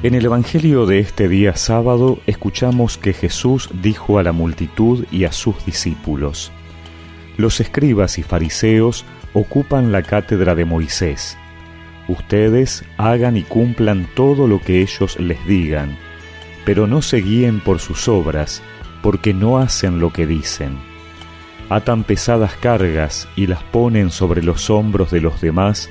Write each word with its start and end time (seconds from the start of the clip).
En 0.00 0.14
el 0.14 0.24
Evangelio 0.24 0.86
de 0.86 1.00
este 1.00 1.28
día 1.28 1.56
sábado 1.56 2.20
escuchamos 2.26 2.98
que 2.98 3.12
Jesús 3.12 3.68
dijo 3.82 4.20
a 4.20 4.22
la 4.22 4.30
multitud 4.30 5.04
y 5.10 5.24
a 5.24 5.32
sus 5.32 5.66
discípulos, 5.66 6.52
Los 7.36 7.58
escribas 7.58 8.16
y 8.16 8.22
fariseos 8.22 9.04
ocupan 9.32 9.90
la 9.90 10.04
cátedra 10.04 10.54
de 10.54 10.64
Moisés. 10.64 11.36
Ustedes 12.06 12.84
hagan 12.96 13.36
y 13.36 13.42
cumplan 13.42 14.08
todo 14.14 14.46
lo 14.46 14.60
que 14.60 14.82
ellos 14.82 15.18
les 15.18 15.44
digan, 15.48 15.98
pero 16.64 16.86
no 16.86 17.02
se 17.02 17.16
guíen 17.16 17.58
por 17.58 17.80
sus 17.80 18.06
obras, 18.06 18.62
porque 19.02 19.34
no 19.34 19.58
hacen 19.58 19.98
lo 19.98 20.12
que 20.12 20.28
dicen. 20.28 20.78
Atan 21.70 22.04
pesadas 22.04 22.54
cargas 22.54 23.28
y 23.34 23.48
las 23.48 23.64
ponen 23.64 24.12
sobre 24.12 24.44
los 24.44 24.70
hombros 24.70 25.10
de 25.10 25.20
los 25.20 25.40
demás, 25.40 25.90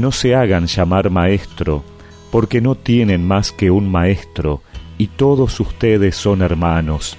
no 0.00 0.12
se 0.12 0.34
hagan 0.34 0.66
llamar 0.66 1.10
maestro, 1.10 1.84
porque 2.30 2.60
no 2.60 2.74
tienen 2.74 3.26
más 3.26 3.52
que 3.52 3.70
un 3.70 3.90
maestro, 3.90 4.62
y 4.98 5.08
todos 5.08 5.60
ustedes 5.60 6.16
son 6.16 6.42
hermanos. 6.42 7.16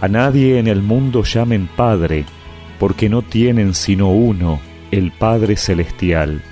A 0.00 0.08
nadie 0.08 0.58
en 0.58 0.66
el 0.66 0.82
mundo 0.82 1.22
llamen 1.22 1.68
Padre, 1.74 2.24
porque 2.78 3.08
no 3.08 3.22
tienen 3.22 3.74
sino 3.74 4.10
uno, 4.10 4.60
el 4.90 5.12
Padre 5.12 5.56
Celestial. 5.56 6.42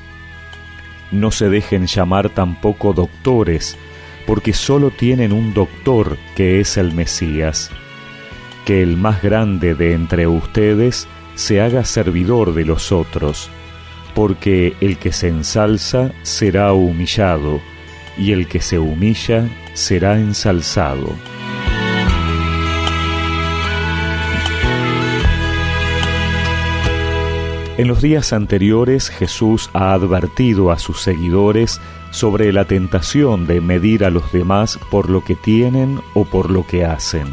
No 1.12 1.30
se 1.30 1.48
dejen 1.48 1.86
llamar 1.86 2.30
tampoco 2.30 2.92
doctores, 2.92 3.76
porque 4.26 4.52
sólo 4.52 4.90
tienen 4.90 5.32
un 5.32 5.52
doctor 5.52 6.16
que 6.34 6.60
es 6.60 6.76
el 6.76 6.94
Mesías. 6.94 7.70
Que 8.64 8.82
el 8.82 8.96
más 8.96 9.22
grande 9.22 9.74
de 9.74 9.92
entre 9.92 10.26
ustedes 10.26 11.06
se 11.34 11.60
haga 11.60 11.84
servidor 11.84 12.54
de 12.54 12.64
los 12.64 12.90
otros 12.90 13.50
porque 14.14 14.74
el 14.80 14.96
que 14.98 15.12
se 15.12 15.28
ensalza 15.28 16.12
será 16.22 16.72
humillado, 16.72 17.60
y 18.16 18.32
el 18.32 18.46
que 18.46 18.60
se 18.60 18.78
humilla 18.78 19.48
será 19.74 20.18
ensalzado. 20.18 21.12
En 27.76 27.88
los 27.88 28.00
días 28.00 28.32
anteriores 28.32 29.10
Jesús 29.10 29.68
ha 29.72 29.92
advertido 29.94 30.70
a 30.70 30.78
sus 30.78 31.00
seguidores 31.00 31.80
sobre 32.12 32.52
la 32.52 32.66
tentación 32.66 33.48
de 33.48 33.60
medir 33.60 34.04
a 34.04 34.10
los 34.10 34.30
demás 34.30 34.78
por 34.92 35.10
lo 35.10 35.24
que 35.24 35.34
tienen 35.34 36.00
o 36.14 36.24
por 36.24 36.50
lo 36.50 36.64
que 36.64 36.84
hacen. 36.84 37.26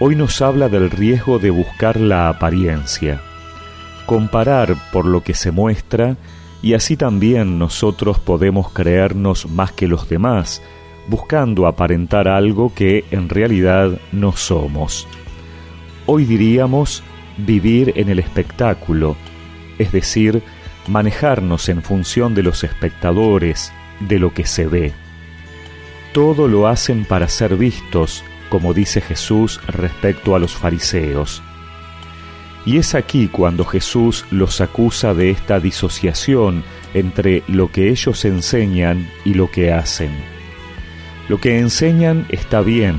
Hoy 0.00 0.16
nos 0.16 0.42
habla 0.42 0.68
del 0.68 0.90
riesgo 0.90 1.38
de 1.38 1.50
buscar 1.50 2.00
la 2.00 2.28
apariencia 2.28 3.22
comparar 4.10 4.74
por 4.90 5.06
lo 5.06 5.22
que 5.22 5.34
se 5.34 5.52
muestra 5.52 6.16
y 6.62 6.74
así 6.74 6.96
también 6.96 7.60
nosotros 7.60 8.18
podemos 8.18 8.68
creernos 8.70 9.48
más 9.48 9.70
que 9.70 9.86
los 9.86 10.08
demás, 10.08 10.60
buscando 11.06 11.68
aparentar 11.68 12.26
algo 12.26 12.74
que 12.74 13.04
en 13.12 13.28
realidad 13.28 14.00
no 14.10 14.32
somos. 14.32 15.06
Hoy 16.06 16.24
diríamos 16.24 17.04
vivir 17.36 17.92
en 17.94 18.08
el 18.08 18.18
espectáculo, 18.18 19.14
es 19.78 19.92
decir, 19.92 20.42
manejarnos 20.88 21.68
en 21.68 21.80
función 21.80 22.34
de 22.34 22.42
los 22.42 22.64
espectadores, 22.64 23.72
de 24.00 24.18
lo 24.18 24.34
que 24.34 24.44
se 24.44 24.66
ve. 24.66 24.92
Todo 26.12 26.48
lo 26.48 26.66
hacen 26.66 27.04
para 27.04 27.28
ser 27.28 27.54
vistos, 27.54 28.24
como 28.48 28.74
dice 28.74 29.00
Jesús 29.00 29.60
respecto 29.68 30.34
a 30.34 30.40
los 30.40 30.56
fariseos. 30.56 31.44
Y 32.70 32.78
es 32.78 32.94
aquí 32.94 33.26
cuando 33.26 33.64
Jesús 33.64 34.24
los 34.30 34.60
acusa 34.60 35.12
de 35.12 35.30
esta 35.30 35.58
disociación 35.58 36.62
entre 36.94 37.42
lo 37.48 37.72
que 37.72 37.88
ellos 37.88 38.24
enseñan 38.24 39.10
y 39.24 39.34
lo 39.34 39.50
que 39.50 39.72
hacen. 39.72 40.12
Lo 41.28 41.40
que 41.40 41.58
enseñan 41.58 42.26
está 42.28 42.60
bien, 42.60 42.96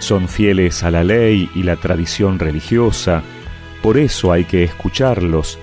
son 0.00 0.28
fieles 0.28 0.82
a 0.82 0.90
la 0.90 1.02
ley 1.02 1.48
y 1.54 1.62
la 1.62 1.76
tradición 1.76 2.38
religiosa, 2.38 3.22
por 3.82 3.96
eso 3.96 4.32
hay 4.32 4.44
que 4.44 4.64
escucharlos, 4.64 5.58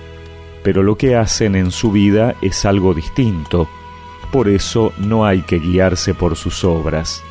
pero 0.64 0.82
lo 0.82 0.98
que 0.98 1.14
hacen 1.14 1.54
en 1.54 1.70
su 1.70 1.92
vida 1.92 2.34
es 2.42 2.64
algo 2.64 2.92
distinto, 2.92 3.68
por 4.32 4.48
eso 4.48 4.92
no 4.98 5.24
hay 5.24 5.42
que 5.42 5.60
guiarse 5.60 6.12
por 6.12 6.34
sus 6.34 6.64
obras. 6.64 7.22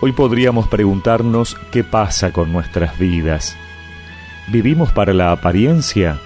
Hoy 0.00 0.12
podríamos 0.12 0.68
preguntarnos 0.68 1.56
qué 1.72 1.82
pasa 1.82 2.32
con 2.32 2.52
nuestras 2.52 2.96
vidas 3.00 3.56
¿Vivimos 4.48 4.92
para 4.92 5.12
la 5.12 5.32
apariencia? 5.32 6.20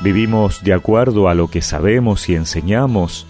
¿Vivimos 0.00 0.64
de 0.64 0.72
acuerdo 0.72 1.28
a 1.28 1.34
lo 1.34 1.48
que 1.48 1.60
sabemos 1.60 2.30
y 2.30 2.34
enseñamos? 2.34 3.26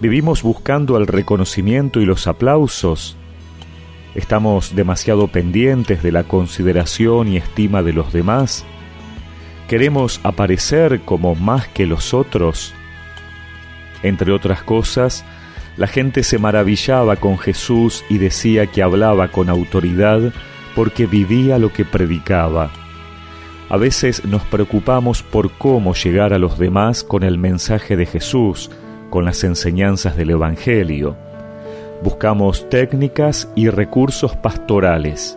¿Vivimos 0.00 0.42
buscando 0.42 0.96
el 0.96 1.06
reconocimiento 1.06 2.00
y 2.00 2.04
los 2.04 2.26
aplausos? 2.26 3.16
¿Estamos 4.16 4.74
demasiado 4.74 5.28
pendientes 5.28 6.02
de 6.02 6.10
la 6.10 6.24
consideración 6.24 7.28
y 7.28 7.36
estima 7.36 7.84
de 7.84 7.92
los 7.92 8.12
demás? 8.12 8.64
¿Queremos 9.68 10.18
aparecer 10.24 11.02
como 11.02 11.36
más 11.36 11.68
que 11.68 11.86
los 11.86 12.12
otros? 12.12 12.74
Entre 14.02 14.32
otras 14.32 14.64
cosas, 14.64 15.24
la 15.76 15.86
gente 15.86 16.24
se 16.24 16.38
maravillaba 16.38 17.14
con 17.16 17.38
Jesús 17.38 18.04
y 18.08 18.18
decía 18.18 18.66
que 18.66 18.82
hablaba 18.82 19.28
con 19.28 19.48
autoridad 19.48 20.32
porque 20.74 21.06
vivía 21.06 21.58
lo 21.58 21.72
que 21.72 21.84
predicaba. 21.84 22.72
A 23.68 23.76
veces 23.76 24.24
nos 24.24 24.42
preocupamos 24.42 25.22
por 25.22 25.50
cómo 25.52 25.94
llegar 25.94 26.32
a 26.32 26.38
los 26.38 26.58
demás 26.58 27.02
con 27.02 27.24
el 27.24 27.36
mensaje 27.36 27.96
de 27.96 28.06
Jesús, 28.06 28.70
con 29.10 29.24
las 29.24 29.42
enseñanzas 29.42 30.16
del 30.16 30.30
Evangelio. 30.30 31.16
Buscamos 32.02 32.68
técnicas 32.68 33.48
y 33.56 33.68
recursos 33.68 34.36
pastorales. 34.36 35.36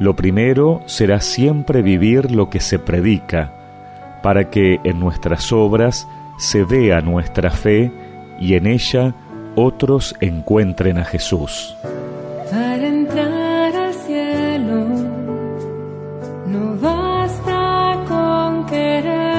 Lo 0.00 0.16
primero 0.16 0.80
será 0.86 1.20
siempre 1.20 1.82
vivir 1.82 2.30
lo 2.30 2.48
que 2.48 2.60
se 2.60 2.78
predica, 2.78 3.52
para 4.22 4.48
que 4.48 4.80
en 4.84 4.98
nuestras 4.98 5.52
obras 5.52 6.08
se 6.38 6.64
vea 6.64 7.02
nuestra 7.02 7.50
fe 7.50 7.92
y 8.40 8.54
en 8.54 8.66
ella 8.66 9.14
otros 9.54 10.14
encuentren 10.20 10.98
a 10.98 11.04
Jesús. 11.04 11.76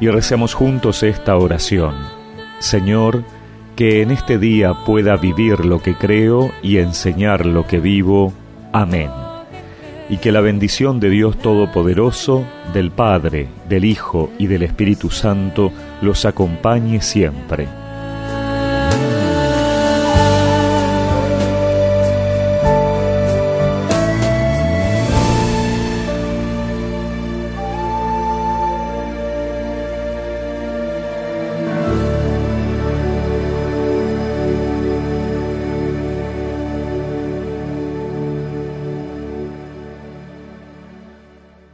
y 0.00 0.08
recemos 0.08 0.54
juntos 0.54 1.02
esta 1.02 1.36
oración. 1.36 1.94
Señor, 2.58 3.22
que 3.76 4.02
en 4.02 4.10
este 4.10 4.38
día 4.38 4.74
pueda 4.84 5.16
vivir 5.16 5.64
lo 5.64 5.80
que 5.80 5.94
creo 5.94 6.50
y 6.62 6.78
enseñar 6.78 7.46
lo 7.46 7.66
que 7.66 7.80
vivo. 7.80 8.32
Amén. 8.72 9.10
Y 10.08 10.16
que 10.16 10.32
la 10.32 10.40
bendición 10.40 10.98
de 11.00 11.10
Dios 11.10 11.38
Todopoderoso, 11.38 12.44
del 12.72 12.90
Padre, 12.90 13.48
del 13.68 13.84
Hijo 13.84 14.30
y 14.38 14.46
del 14.48 14.62
Espíritu 14.62 15.10
Santo 15.10 15.72
los 16.02 16.24
acompañe 16.24 17.00
siempre 17.00 17.79